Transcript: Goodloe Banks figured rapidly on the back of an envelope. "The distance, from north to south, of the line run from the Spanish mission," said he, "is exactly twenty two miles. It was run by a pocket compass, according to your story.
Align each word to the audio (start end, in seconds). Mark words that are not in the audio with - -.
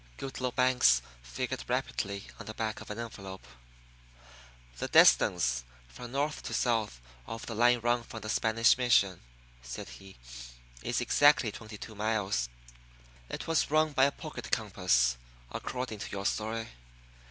Goodloe 0.17 0.49
Banks 0.49 1.03
figured 1.21 1.63
rapidly 1.67 2.25
on 2.39 2.47
the 2.47 2.55
back 2.55 2.81
of 2.81 2.89
an 2.89 2.97
envelope. 2.97 3.45
"The 4.79 4.87
distance, 4.87 5.63
from 5.89 6.13
north 6.13 6.41
to 6.41 6.55
south, 6.55 6.99
of 7.27 7.45
the 7.45 7.53
line 7.53 7.81
run 7.81 8.01
from 8.01 8.21
the 8.21 8.27
Spanish 8.29 8.79
mission," 8.79 9.21
said 9.61 9.87
he, 9.89 10.17
"is 10.81 11.01
exactly 11.01 11.51
twenty 11.51 11.77
two 11.77 11.93
miles. 11.93 12.49
It 13.29 13.45
was 13.45 13.69
run 13.69 13.91
by 13.91 14.05
a 14.05 14.11
pocket 14.11 14.49
compass, 14.49 15.17
according 15.51 15.99
to 15.99 16.09
your 16.09 16.25
story. 16.25 16.69